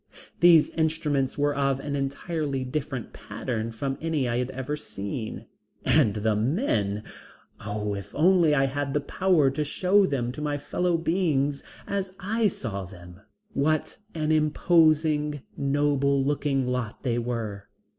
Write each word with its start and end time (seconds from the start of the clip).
These 0.39 0.71
instruments 0.71 1.37
were 1.37 1.53
of 1.55 1.79
an 1.79 1.95
entirely 1.95 2.63
different 2.63 3.13
pattern 3.13 3.71
from 3.71 3.99
any 4.01 4.27
I 4.27 4.37
had 4.39 4.49
ever 4.49 4.75
seen. 4.75 5.45
And 5.85 6.15
the 6.15 6.35
men! 6.35 7.03
Oh, 7.63 7.93
if 7.93 8.15
I 8.15 8.17
only 8.17 8.53
had 8.53 8.95
the 8.95 8.99
power 8.99 9.51
to 9.51 9.63
show 9.63 10.07
them 10.07 10.31
to 10.31 10.41
my 10.41 10.57
fellow 10.57 10.97
beings 10.97 11.61
as 11.85 12.13
I 12.19 12.47
saw 12.47 12.83
them. 12.85 13.19
What 13.53 13.97
an 14.15 14.31
imposing, 14.31 15.43
noble 15.55 16.25
looking 16.25 16.65
lot 16.65 17.03
they 17.03 17.19
were. 17.19 17.67